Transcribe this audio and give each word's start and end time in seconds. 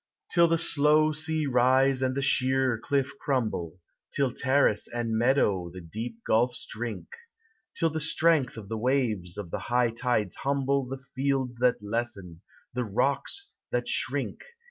Till 0.31 0.47
the 0.47 0.57
slow 0.57 1.11
sea 1.11 1.45
rise 1.45 2.01
and 2.01 2.15
the 2.17 2.23
sheer 2.23 2.79
cliff 2.79 3.11
crumble, 3.21 3.77
Till 4.11 4.31
terrace 4.31 4.87
and 4.87 5.15
meadow 5.15 5.69
the 5.71 5.79
deep 5.79 6.23
gulfs 6.25 6.65
drink, 6.65 7.05
Till 7.77 7.91
the 7.91 7.99
strength 8.01 8.57
of 8.57 8.67
the 8.67 8.79
waves 8.79 9.37
of 9.37 9.51
the 9.51 9.59
high 9.69 9.91
tides 9.91 10.37
humble 10.37 10.87
The 10.87 10.97
fields 10.97 11.59
that 11.59 11.83
lessen, 11.83 12.41
the 12.73 12.83
rocks 12.83 13.51
that 13.69 13.87
shrink, 13.87 14.09
392 14.09 14.25
POEMS 14.25 14.37
OF 14.39 14.49
NATURE. 14.55 14.57